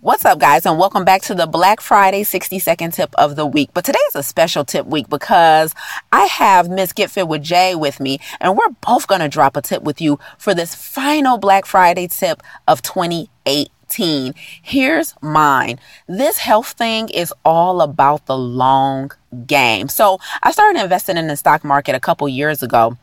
What's 0.00 0.24
up, 0.26 0.38
guys, 0.38 0.66
and 0.66 0.78
welcome 0.78 1.04
back 1.04 1.22
to 1.22 1.34
the 1.34 1.46
Black 1.46 1.80
Friday 1.80 2.22
60 2.22 2.58
second 2.58 2.92
tip 2.92 3.14
of 3.16 3.34
the 3.34 3.46
week. 3.46 3.70
But 3.72 3.84
today 3.84 3.98
is 4.08 4.16
a 4.16 4.22
special 4.22 4.64
tip 4.64 4.86
week 4.86 5.08
because 5.08 5.74
I 6.12 6.26
have 6.26 6.68
Miss 6.68 6.92
Get 6.92 7.10
Fit 7.10 7.26
with 7.26 7.42
Jay 7.42 7.74
with 7.74 8.00
me, 8.00 8.18
and 8.40 8.56
we're 8.56 8.68
both 8.86 9.06
going 9.06 9.22
to 9.22 9.28
drop 9.28 9.56
a 9.56 9.62
tip 9.62 9.82
with 9.82 10.00
you 10.00 10.18
for 10.36 10.54
this 10.54 10.74
final 10.74 11.38
Black 11.38 11.64
Friday 11.64 12.06
tip 12.06 12.42
of 12.68 12.82
2018. 12.82 14.34
Here's 14.60 15.14
mine. 15.22 15.80
This 16.06 16.38
health 16.38 16.72
thing 16.72 17.08
is 17.08 17.32
all 17.44 17.80
about 17.80 18.26
the 18.26 18.36
long 18.36 19.10
game. 19.46 19.88
So 19.88 20.18
I 20.42 20.50
started 20.50 20.82
investing 20.82 21.16
in 21.16 21.28
the 21.28 21.36
stock 21.36 21.64
market 21.64 21.94
a 21.94 22.00
couple 22.00 22.28
years 22.28 22.62
ago. 22.62 22.98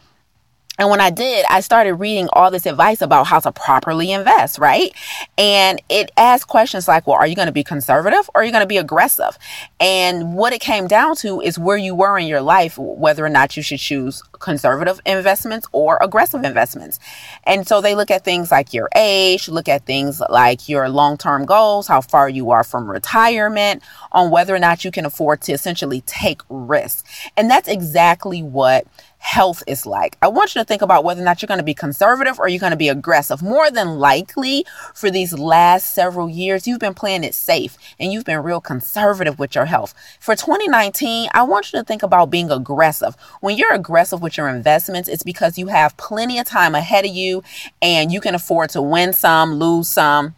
And 0.80 0.90
when 0.90 1.00
I 1.00 1.12
did, 1.12 1.46
I 1.50 1.60
started 1.60 1.94
reading 1.96 2.28
all 2.34 2.50
this 2.50 2.66
advice 2.66 3.02
about 3.02 3.28
how 3.28 3.40
to 3.40 3.52
properly 3.52 4.12
invest, 4.12 4.58
right? 4.58 4.92
And 5.38 5.80
it 5.88 6.12
asked 6.18 6.48
questions 6.48 6.88
like, 6.88 7.06
well, 7.06 7.16
are 7.16 7.28
you 7.28 7.36
going 7.36 7.46
to 7.46 7.52
be 7.52 7.64
conservative 7.64 8.28
or 8.34 8.42
are 8.42 8.44
you 8.44 8.52
going 8.52 8.64
to 8.64 8.68
be 8.68 8.78
aggressive? 8.78 9.38
And 9.80 10.34
what 10.36 10.52
it 10.52 10.62
came 10.62 10.88
down 10.88 11.16
to 11.18 11.42
is 11.42 11.60
where 11.60 11.78
you 11.78 11.94
were 11.94 12.18
in 12.18 12.26
your 12.26 12.42
life, 12.42 12.78
whether 12.80 13.24
or 13.24 13.30
not 13.30 13.56
you 13.56 13.62
should 13.62 13.80
choose 13.80 14.24
conservative 14.40 15.00
investments 15.06 15.68
or 15.74 16.00
aggressive 16.02 16.44
investments. 16.44 17.00
And 17.44 17.68
so 17.68 17.80
they 17.80 17.94
look 17.94 18.10
at 18.10 18.24
things 18.24 18.50
like 18.50 18.74
your 18.74 18.90
age, 18.96 19.48
look 19.48 19.70
at 19.70 19.86
things 19.86 20.22
like 20.28 20.68
your 20.68 20.90
long 20.90 21.18
term 21.18 21.46
goals, 21.46 21.88
how 21.88 22.02
far 22.02 22.30
you 22.30 22.50
are 22.50 22.64
from 22.64 22.90
retirement, 22.90 23.84
on 24.12 24.32
whether 24.32 24.56
or 24.56 24.60
not 24.60 24.84
you 24.84 24.90
can 24.90 25.06
afford 25.06 25.42
to 25.42 25.52
essentially 25.52 26.02
take 26.02 26.42
risks. 26.50 27.04
And 27.38 27.50
that's 27.50 27.68
exactly 27.68 28.42
what 28.42 28.88
health 29.24 29.64
is 29.68 29.86
like. 29.86 30.18
I 30.22 30.28
want 30.28 30.54
you 30.54 30.60
to 30.60 30.66
think 30.66 30.82
about 30.82 31.06
whether 31.06 31.22
or 31.22 31.24
not 31.24 31.42
you're 31.42 31.48
going 31.48 31.60
to 31.60 31.64
be 31.64 31.74
conservative 31.74 32.40
or 32.40 32.50
you're 32.50 32.60
going 32.60 32.72
to 32.72 32.78
be 32.78 32.90
aggressive. 32.90 33.42
More 33.42 33.72
than 33.72 33.98
likely, 33.98 34.66
for 34.94 35.10
these 35.10 35.32
last 35.32 35.94
several 35.94 36.30
years, 36.30 36.68
you've 36.68 36.82
been 36.82 36.94
playing 36.94 37.24
it 37.24 37.34
safe 37.34 37.78
and 37.98 38.12
you've 38.12 38.26
been 38.26 38.44
real 38.44 38.60
conservative 38.60 39.40
with 39.40 39.56
your 39.56 39.64
health. 39.66 39.94
For 40.20 40.36
2019, 40.36 41.30
I 41.34 41.44
want 41.44 41.72
you 41.72 41.80
to 41.80 41.86
think 41.86 42.04
about 42.04 42.32
being 42.32 42.52
aggressive. 42.52 43.16
When 43.40 43.58
you're 43.58 43.74
aggressive 43.74 44.22
with 44.22 44.38
your 44.38 44.50
investments, 44.50 45.08
it's 45.08 45.24
because 45.24 45.58
you 45.58 45.68
have 45.68 45.96
plenty 45.96 46.38
of 46.38 46.46
time 46.46 46.76
ahead 46.76 47.06
of 47.06 47.12
you 47.12 47.44
and 47.82 48.12
you 48.12 48.20
can 48.20 48.36
afford 48.36 48.72
to 48.72 48.82
win 48.82 49.14
some, 49.14 49.54
lose 49.54 49.88
some 49.88 50.36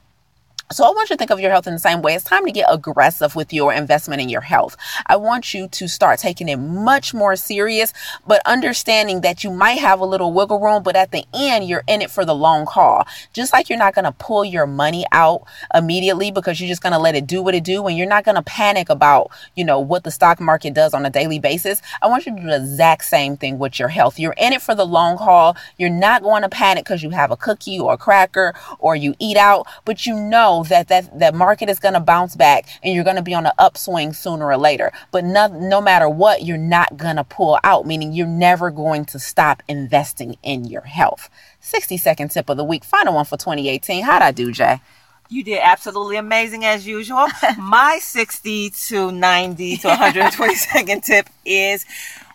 so 0.72 0.84
I 0.84 0.90
want 0.90 1.12
you 1.12 1.16
to 1.16 1.18
think 1.20 1.30
of 1.30 1.40
your 1.40 1.52
health 1.52 1.68
in 1.68 1.74
the 1.74 1.80
same 1.80 2.02
way. 2.02 2.16
It's 2.16 2.24
time 2.24 2.44
to 2.44 2.52
get 2.52 2.66
aggressive 2.68 3.36
with 3.36 3.54
your 3.54 3.72
investment 3.72 4.20
in 4.20 4.30
your 4.30 4.42
health. 4.42 4.76
I 5.06 5.16
want 5.16 5.54
you 5.54 5.68
to 5.68 5.88
start 5.88 6.18
taking 6.18 6.50
it 6.50 6.58
much 6.58 7.14
more 7.14 7.36
serious, 7.36 7.94
but 8.26 8.42
understanding 8.48 9.22
that 9.22 9.44
you 9.44 9.52
might 9.52 9.78
have 9.78 10.00
a 10.00 10.06
little 10.06 10.34
wiggle 10.34 10.60
room, 10.60 10.82
but 10.82 10.96
at 10.96 11.12
the 11.12 11.24
end, 11.36 11.68
you're 11.68 11.84
in 11.88 12.02
it 12.02 12.10
for 12.10 12.26
the 12.26 12.34
long 12.34 12.66
haul. 12.66 13.06
Just 13.32 13.54
like 13.54 13.70
you're 13.70 13.78
not 13.78 13.94
going 13.94 14.06
to 14.06 14.12
pull 14.12 14.44
your 14.44 14.66
money 14.66 15.06
out 15.12 15.44
immediately 15.72 16.32
because 16.32 16.60
you're 16.60 16.68
just 16.68 16.82
going 16.82 16.94
to 16.94 17.00
let 17.00 17.14
it 17.14 17.28
do 17.28 17.44
what 17.44 17.54
it 17.54 17.64
do 17.64 17.86
and 17.86 17.96
you're 17.96 18.08
not 18.08 18.24
going 18.24 18.36
to 18.36 18.42
panic 18.42 18.90
about, 18.90 19.30
you 19.56 19.64
know, 19.64 19.80
what 19.80 20.04
the 20.04 20.12
stock 20.12 20.40
market 20.40 20.74
does 20.74 20.96
on 20.96 21.06
a 21.06 21.12
daily 21.12 21.38
basis. 21.38 21.80
I 22.02 22.08
want 22.08 22.26
you 22.26 22.36
to 22.36 22.42
do 22.42 22.48
the 22.48 22.56
exact 22.56 23.06
same 23.06 23.38
thing 23.38 23.60
with 23.60 23.78
your 23.78 23.90
health. 23.90 24.18
You're 24.18 24.36
in 24.38 24.52
it 24.52 24.64
for 24.64 24.74
the 24.74 24.86
long 24.86 25.18
haul. 25.18 25.56
You're 25.78 25.92
not 25.92 26.24
going 26.24 26.42
to 26.42 26.50
panic 26.50 26.86
because 26.86 27.04
you 27.04 27.12
have 27.12 27.30
a 27.30 27.38
cookie 27.38 27.80
or 27.80 27.94
a 27.94 27.98
cracker 27.98 28.56
or 28.80 28.96
you 28.96 29.14
eat 29.20 29.38
out, 29.38 29.68
but 29.86 30.08
you 30.08 30.20
know 30.20 30.55
that 30.64 30.88
that 30.88 31.20
that 31.20 31.36
market 31.36 31.70
is 31.70 31.80
going 31.80 31.94
to 31.94 32.00
bounce 32.00 32.36
back 32.36 32.68
and 32.84 32.94
you're 32.94 33.04
going 33.04 33.16
to 33.16 33.22
be 33.22 33.34
on 33.34 33.46
an 33.46 33.52
upswing 33.60 34.14
sooner 34.14 34.46
or 34.46 34.58
later. 34.58 34.92
But 35.12 35.24
no, 35.24 35.48
no 35.48 35.82
matter 35.82 36.10
what, 36.10 36.44
you're 36.44 36.58
not 36.58 36.98
going 36.98 37.18
to 37.18 37.24
pull 37.24 37.60
out, 37.64 37.86
meaning 37.86 38.14
you're 38.14 38.28
never 38.28 38.72
going 38.72 39.06
to 39.06 39.20
stop 39.20 39.62
investing 39.68 40.38
in 40.44 40.66
your 40.66 40.82
health. 40.82 41.30
60 41.60 41.98
second 41.98 42.30
tip 42.30 42.50
of 42.50 42.58
the 42.58 42.64
week, 42.64 42.84
final 42.84 43.16
one 43.16 43.26
for 43.26 43.38
2018. 43.38 44.04
How'd 44.04 44.22
I 44.22 44.32
do, 44.32 44.52
Jay? 44.52 44.82
You 45.28 45.44
did 45.44 45.60
absolutely 45.62 46.18
amazing 46.18 46.66
as 46.66 46.86
usual. 46.86 47.28
My 47.58 47.98
60 48.00 48.70
to 48.70 49.12
90 49.12 49.78
to 49.78 49.88
120 49.88 50.56
second 50.56 51.04
tip 51.04 51.30
is 51.44 51.86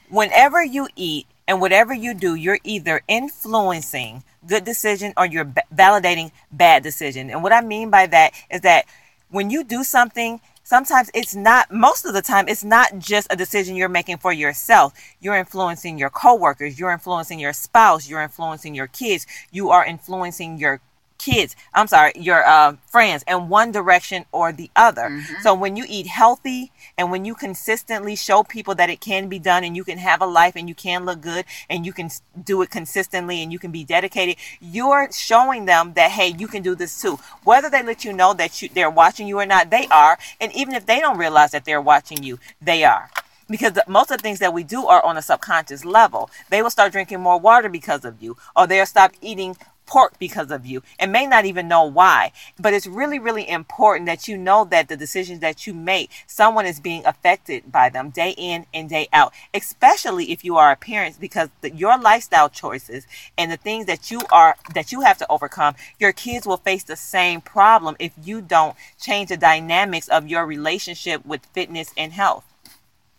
whenever 0.09 0.63
you 0.65 0.89
eat 0.97 1.27
and 1.51 1.61
whatever 1.61 1.93
you 1.93 2.15
do, 2.15 2.37
you're 2.37 2.61
either 2.63 3.03
influencing 3.09 4.23
good 4.47 4.65
decision 4.65 5.13
or 5.17 5.27
you're 5.27 5.43
b- 5.43 5.63
validating 5.75 6.31
bad 6.53 6.85
decision. 6.85 7.29
And 7.29 7.43
what 7.43 7.53
I 7.53 7.61
mean 7.61 7.91
by 7.91 8.07
that 8.07 8.35
is 8.49 8.61
that 8.61 8.85
when 9.31 9.51
you 9.51 9.65
do 9.65 9.83
something, 9.83 10.41
sometimes 10.63 11.11
it's 11.13 11.35
not 11.35 11.73
most 11.73 12.05
of 12.05 12.15
the 12.15 12.23
time 12.23 12.47
it's 12.47 12.63
not 12.63 13.01
just 13.01 13.27
a 13.31 13.37
decision 13.37 13.75
you're 13.75 13.89
making 13.89 14.19
for 14.19 14.33
yourself 14.33 14.93
you're 15.19 15.35
influencing 15.35 15.99
your 15.99 16.11
coworkers 16.11 16.79
you're 16.79 16.93
influencing 16.93 17.41
your 17.41 17.53
spouse 17.53 18.09
you're 18.09 18.23
influencing 18.23 18.73
your 18.73 18.87
kids 18.87 19.27
you 19.51 19.71
are 19.71 19.85
influencing 19.85 20.59
your 20.59 20.81
kids, 21.21 21.55
I'm 21.75 21.87
sorry, 21.87 22.13
your 22.17 22.45
uh, 22.47 22.77
friends 22.87 23.23
in 23.29 23.49
one 23.49 23.71
direction 23.71 24.25
or 24.33 24.53
the 24.53 24.71
other. 24.75 25.03
Mm-hmm. 25.03 25.43
So 25.43 25.55
when 25.55 25.77
you 25.77 25.85
eat 25.87 26.07
healthy 26.07 26.73
and 26.97 27.11
when 27.11 27.25
you 27.25 27.35
consistently 27.35 28.17
show 28.17 28.43
people 28.43 28.75
that 28.77 28.89
it 28.89 29.01
can 29.01 29.29
be 29.29 29.39
done 29.39 29.63
and 29.63 29.77
you 29.77 29.85
can 29.85 29.99
have 29.99 30.23
a 30.23 30.27
life 30.27 30.55
and 30.57 30.69
you 30.69 30.75
can 30.75 31.05
look 31.05 31.21
good 31.21 31.45
and 31.69 31.85
you 31.85 31.93
can 31.93 32.11
do 32.43 32.63
it 32.63 32.71
consistently 32.71 33.43
and 33.43 33.53
you 33.53 33.59
can 33.59 33.71
be 33.71 33.85
dedicated, 33.85 34.37
you're 34.61 35.13
showing 35.13 35.67
them 35.67 35.93
that, 35.93 36.11
hey, 36.11 36.35
you 36.39 36.49
can 36.49 36.63
do 36.63 36.75
this 36.75 37.01
too. 37.01 37.19
Whether 37.45 37.69
they 37.69 37.83
let 37.83 38.05
you 38.05 38.13
know 38.15 38.33
that 38.35 38.63
you, 38.63 38.71
they're 38.73 38.91
watching 38.91 39.29
you 39.29 39.39
or 39.39 39.47
not, 39.47 39.71
they 39.71 39.87
are. 39.89 40.19
And 40.41 40.51
even 40.57 40.75
if 40.75 40.87
they 40.87 41.01
don't 41.01 41.19
realize 41.19 41.51
that 41.51 41.67
they're 41.67 41.83
watching 41.83 42.23
you, 42.23 42.39
they 42.63 42.83
are 42.83 43.11
because 43.51 43.77
most 43.89 44.13
of 44.13 44.19
the 44.19 44.23
things 44.23 44.39
that 44.39 44.55
we 44.55 44.63
do 44.63 44.87
are 44.87 45.05
on 45.05 45.17
a 45.17 45.23
subconscious 45.23 45.85
level. 45.85 46.31
They 46.51 46.63
will 46.63 46.71
start 46.71 46.93
drinking 46.93 47.21
more 47.21 47.39
water 47.39 47.69
because 47.69 48.05
of 48.05 48.23
you, 48.23 48.37
or 48.55 48.69
they'll 48.69 48.87
stop 48.87 49.13
eating 49.21 49.57
pork 49.91 50.15
because 50.21 50.53
of 50.53 50.65
you 50.65 50.83
and 51.01 51.11
may 51.11 51.27
not 51.27 51.45
even 51.45 51.67
know 51.67 51.83
why. 51.85 52.31
But 52.59 52.73
it's 52.73 52.87
really, 52.87 53.19
really 53.19 53.47
important 53.49 54.07
that 54.07 54.29
you 54.29 54.39
know 54.39 54.65
that 54.67 54.89
the 54.89 54.97
decisions 54.97 55.41
that 55.41 55.67
you 55.67 55.75
make, 55.75 56.11
someone 56.29 56.65
is 56.65 56.79
being 56.79 57.05
affected 57.05 57.73
by 57.73 57.89
them 57.89 58.11
day 58.11 58.35
in 58.39 58.67
and 58.73 58.89
day 58.89 59.09
out, 59.13 59.35
especially 59.53 60.31
if 60.31 60.45
you 60.45 60.57
are 60.57 60.71
a 60.71 60.77
parent, 60.77 61.21
because 61.21 61.49
the, 61.61 61.73
your 61.73 61.99
lifestyle 61.99 62.49
choices 62.49 63.07
and 63.37 63.51
the 63.51 63.57
things 63.57 63.87
that 63.87 64.13
you 64.13 64.21
are, 64.31 64.57
that 64.75 64.93
you 64.93 65.01
have 65.01 65.19
to 65.19 65.27
overcome, 65.29 65.75
your 65.99 66.13
kids 66.13 66.47
will 66.47 66.57
face 66.57 66.85
the 66.85 66.97
same 66.97 67.41
problem 67.41 67.97
if 67.99 68.13
you 68.23 68.41
don't 68.41 68.77
change 69.01 69.31
the 69.31 69.37
dynamics 69.37 70.09
of 70.09 70.29
your 70.29 70.47
relationship 70.47 71.27
with 71.27 71.45
fitness 71.47 71.93
and 71.97 72.13
health. 72.13 72.50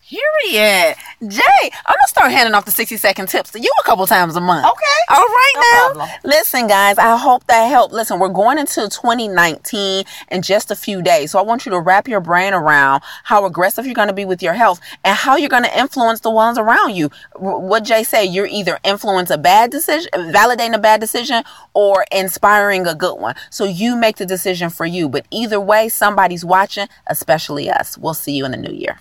Period. 0.07 0.95
Jay, 1.27 1.71
I'm 1.85 1.95
gonna 1.95 2.07
start 2.07 2.31
handing 2.31 2.55
off 2.55 2.65
the 2.65 2.71
60 2.71 2.97
second 2.97 3.27
tips 3.27 3.51
to 3.51 3.59
you 3.59 3.71
a 3.79 3.83
couple 3.83 4.05
times 4.07 4.35
a 4.35 4.41
month. 4.41 4.65
Okay. 4.65 5.15
All 5.15 5.23
right 5.23 5.53
no 5.55 5.61
now. 5.61 5.93
Problem. 5.93 6.09
Listen, 6.23 6.67
guys, 6.67 6.97
I 6.97 7.15
hope 7.15 7.45
that 7.47 7.67
helped. 7.67 7.93
Listen, 7.93 8.19
we're 8.19 8.29
going 8.29 8.57
into 8.57 8.89
2019 8.89 10.03
in 10.31 10.41
just 10.41 10.71
a 10.71 10.75
few 10.75 11.01
days. 11.01 11.31
So 11.31 11.39
I 11.39 11.43
want 11.43 11.65
you 11.65 11.71
to 11.71 11.79
wrap 11.79 12.07
your 12.07 12.19
brain 12.19 12.53
around 12.53 13.03
how 13.23 13.45
aggressive 13.45 13.85
you're 13.85 13.93
gonna 13.93 14.13
be 14.13 14.25
with 14.25 14.41
your 14.41 14.53
health 14.53 14.81
and 15.03 15.15
how 15.15 15.35
you're 15.35 15.49
gonna 15.49 15.71
influence 15.77 16.21
the 16.21 16.31
ones 16.31 16.57
around 16.57 16.95
you. 16.95 17.11
What 17.35 17.83
Jay 17.83 18.03
said, 18.03 18.23
you're 18.23 18.47
either 18.47 18.79
influence 18.83 19.29
a 19.29 19.37
bad 19.37 19.69
decision, 19.69 20.09
validating 20.13 20.73
a 20.73 20.79
bad 20.79 20.99
decision, 20.99 21.43
or 21.73 22.05
inspiring 22.11 22.87
a 22.87 22.95
good 22.95 23.19
one. 23.19 23.35
So 23.49 23.65
you 23.65 23.95
make 23.95 24.17
the 24.17 24.25
decision 24.25 24.71
for 24.71 24.85
you. 24.85 25.07
But 25.07 25.25
either 25.29 25.59
way, 25.59 25.89
somebody's 25.89 26.43
watching, 26.43 26.87
especially 27.07 27.69
us. 27.69 27.97
We'll 27.97 28.15
see 28.15 28.33
you 28.33 28.45
in 28.45 28.51
the 28.51 28.57
new 28.57 28.73
year. 28.73 28.97